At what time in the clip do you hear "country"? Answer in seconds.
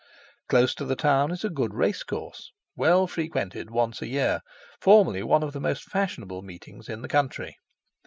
7.07-7.55